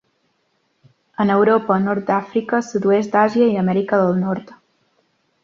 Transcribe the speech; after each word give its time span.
En 1.23 1.33
Europa, 1.33 1.77
Nord 1.83 2.07
d'Àfrica, 2.07 2.63
Sud-oest 2.69 3.15
d'Àsia 3.19 3.51
i 3.53 3.61
Amèrica 3.67 4.01
del 4.07 4.19
nord. 4.25 4.53